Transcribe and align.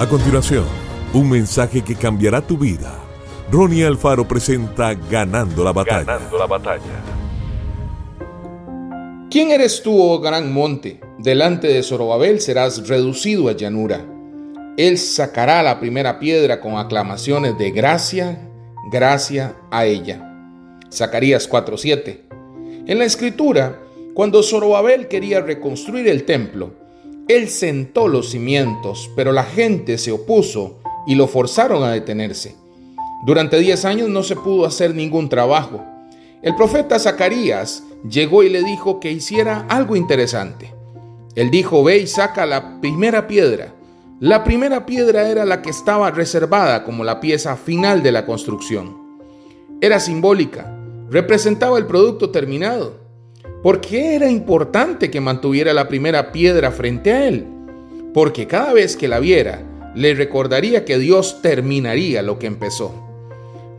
A 0.00 0.08
continuación, 0.08 0.64
un 1.12 1.28
mensaje 1.28 1.82
que 1.82 1.94
cambiará 1.94 2.40
tu 2.40 2.56
vida. 2.56 2.98
Ronnie 3.52 3.84
Alfaro 3.84 4.26
presenta 4.26 4.94
Ganando 4.94 5.62
la 5.62 5.74
batalla. 5.74 6.04
Ganando 6.04 6.38
la 6.38 6.46
batalla. 6.46 7.04
¿Quién 9.30 9.50
eres 9.50 9.82
tú, 9.82 10.00
oh 10.00 10.18
gran 10.18 10.54
monte? 10.54 11.00
Delante 11.18 11.68
de 11.68 11.82
Zorobabel 11.82 12.40
serás 12.40 12.88
reducido 12.88 13.50
a 13.50 13.52
llanura. 13.52 14.02
Él 14.78 14.96
sacará 14.96 15.62
la 15.62 15.78
primera 15.78 16.18
piedra 16.18 16.62
con 16.62 16.78
aclamaciones 16.78 17.58
de 17.58 17.70
gracia, 17.70 18.48
gracia 18.90 19.54
a 19.70 19.84
ella. 19.84 20.26
Zacarías 20.90 21.46
4:7. 21.46 22.22
En 22.86 22.98
la 22.98 23.04
escritura, 23.04 23.82
cuando 24.14 24.42
Zorobabel 24.42 25.08
quería 25.08 25.42
reconstruir 25.42 26.08
el 26.08 26.24
templo, 26.24 26.79
él 27.36 27.48
sentó 27.48 28.08
los 28.08 28.30
cimientos, 28.30 29.10
pero 29.14 29.32
la 29.32 29.44
gente 29.44 29.98
se 29.98 30.10
opuso 30.10 30.78
y 31.06 31.14
lo 31.14 31.28
forzaron 31.28 31.84
a 31.84 31.92
detenerse. 31.92 32.56
Durante 33.24 33.58
10 33.58 33.84
años 33.84 34.08
no 34.08 34.22
se 34.22 34.34
pudo 34.34 34.66
hacer 34.66 34.94
ningún 34.94 35.28
trabajo. 35.28 35.84
El 36.42 36.56
profeta 36.56 36.98
Zacarías 36.98 37.84
llegó 38.08 38.42
y 38.42 38.48
le 38.48 38.62
dijo 38.62 38.98
que 38.98 39.12
hiciera 39.12 39.66
algo 39.68 39.94
interesante. 39.94 40.74
Él 41.34 41.50
dijo, 41.50 41.84
ve 41.84 41.98
y 41.98 42.06
saca 42.06 42.46
la 42.46 42.80
primera 42.80 43.26
piedra. 43.26 43.74
La 44.18 44.42
primera 44.42 44.84
piedra 44.84 45.28
era 45.28 45.44
la 45.44 45.62
que 45.62 45.70
estaba 45.70 46.10
reservada 46.10 46.82
como 46.82 47.04
la 47.04 47.20
pieza 47.20 47.56
final 47.56 48.02
de 48.02 48.12
la 48.12 48.26
construcción. 48.26 48.96
Era 49.80 50.00
simbólica, 50.00 50.76
representaba 51.08 51.78
el 51.78 51.86
producto 51.86 52.30
terminado. 52.30 53.09
¿Por 53.62 53.82
qué 53.82 54.14
era 54.14 54.30
importante 54.30 55.10
que 55.10 55.20
mantuviera 55.20 55.74
la 55.74 55.86
primera 55.86 56.32
piedra 56.32 56.70
frente 56.70 57.12
a 57.12 57.28
él? 57.28 57.46
Porque 58.14 58.46
cada 58.46 58.72
vez 58.72 58.96
que 58.96 59.06
la 59.06 59.18
viera, 59.18 59.62
le 59.94 60.14
recordaría 60.14 60.86
que 60.86 60.98
Dios 60.98 61.42
terminaría 61.42 62.22
lo 62.22 62.38
que 62.38 62.46
empezó. 62.46 62.94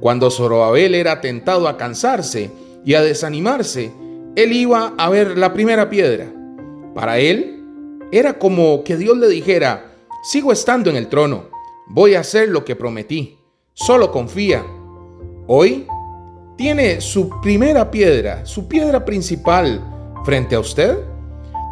Cuando 0.00 0.30
Zorobabel 0.30 0.94
era 0.94 1.22
tentado 1.22 1.66
a 1.66 1.78
cansarse 1.78 2.50
y 2.84 2.92
a 2.92 3.02
desanimarse, 3.02 3.90
él 4.36 4.52
iba 4.52 4.92
a 4.98 5.08
ver 5.08 5.38
la 5.38 5.54
primera 5.54 5.88
piedra. 5.88 6.26
Para 6.94 7.18
él, 7.18 7.60
era 8.12 8.38
como 8.38 8.84
que 8.84 8.98
Dios 8.98 9.16
le 9.16 9.28
dijera, 9.28 9.92
sigo 10.22 10.52
estando 10.52 10.90
en 10.90 10.96
el 10.96 11.08
trono, 11.08 11.44
voy 11.88 12.16
a 12.16 12.20
hacer 12.20 12.50
lo 12.50 12.66
que 12.66 12.76
prometí, 12.76 13.38
solo 13.72 14.12
confía. 14.12 14.62
Hoy 15.46 15.86
tiene 16.60 17.00
su 17.00 17.40
primera 17.40 17.90
piedra, 17.90 18.44
su 18.44 18.68
piedra 18.68 19.06
principal 19.06 19.82
frente 20.26 20.56
a 20.56 20.60
usted. 20.60 20.98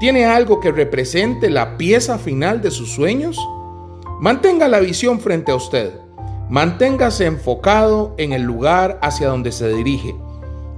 ¿Tiene 0.01 0.25
algo 0.25 0.61
que 0.61 0.73
represente 0.73 1.51
la 1.51 1.77
pieza 1.77 2.17
final 2.17 2.63
de 2.63 2.71
sus 2.71 2.95
sueños? 2.95 3.39
Mantenga 4.19 4.67
la 4.67 4.81
visión 4.81 5.21
frente 5.21 5.53
a 5.53 5.57
usted. 5.57 5.93
Manténgase 6.49 7.27
enfocado 7.27 8.15
en 8.17 8.33
el 8.33 8.45
lugar 8.45 8.99
hacia 9.03 9.29
donde 9.29 9.53
se 9.53 9.69
dirige. 9.69 10.17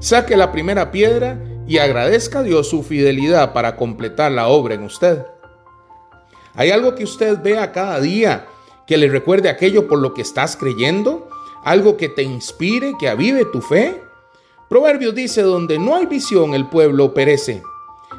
Saque 0.01 0.37
la 0.37 0.51
primera 0.51 0.91
piedra 0.91 1.39
y 1.69 1.79
agradezca 1.79 2.41
a 2.41 2.43
Dios 2.43 2.69
su 2.69 2.83
fidelidad 2.83 3.53
para 3.53 3.77
completar 3.77 4.33
la 4.33 4.49
obra 4.49 4.75
en 4.75 4.83
usted. 4.83 5.25
¿Hay 6.57 6.73
algo 6.73 6.97
que 6.97 7.05
usted 7.05 7.41
vea 7.41 7.71
cada 7.71 8.01
día 8.01 8.45
que 8.89 8.97
le 8.97 9.07
recuerde 9.07 9.49
aquello 9.49 9.87
por 9.87 10.01
lo 10.01 10.15
que 10.15 10.23
estás 10.23 10.57
creyendo? 10.57 11.30
¿Algo 11.65 11.97
que 11.97 12.09
te 12.09 12.23
inspire, 12.23 12.95
que 12.99 13.09
avive 13.09 13.45
tu 13.45 13.61
fe? 13.61 14.03
Proverbios 14.69 15.15
dice, 15.15 15.43
donde 15.43 15.79
no 15.79 15.97
hay 15.97 16.07
visión 16.07 16.55
el 16.55 16.69
pueblo 16.69 17.13
perece. 17.13 17.63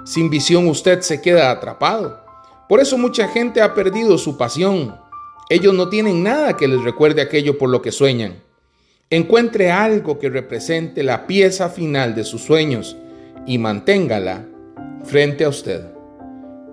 Sin 0.06 0.30
visión 0.30 0.68
usted 0.68 1.02
se 1.02 1.22
queda 1.22 1.50
atrapado. 1.50 2.20
Por 2.68 2.80
eso 2.80 2.98
mucha 2.98 3.28
gente 3.28 3.62
ha 3.62 3.74
perdido 3.74 4.18
su 4.18 4.38
pasión. 4.38 4.96
Ellos 5.50 5.74
no 5.74 5.90
tienen 5.90 6.24
nada 6.24 6.56
que 6.56 6.68
les 6.68 6.82
recuerde 6.84 7.22
aquello 7.22 7.58
por 7.58 7.70
lo 7.70 7.82
que 7.82 7.92
sueñan. 7.92 8.42
Encuentre 9.10 9.72
algo 9.72 10.20
que 10.20 10.30
represente 10.30 11.04
la 11.04 11.28
pieza 11.28 11.70
final 11.70 12.16
de 12.16 12.24
sus 12.24 12.42
sueños 12.44 12.96
y 13.46 13.58
manténgala 13.58 14.46
frente 15.04 15.44
a 15.44 15.50
usted. 15.50 15.84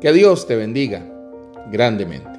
Que 0.00 0.12
Dios 0.12 0.46
te 0.46 0.54
bendiga 0.54 1.04
grandemente. 1.72 2.38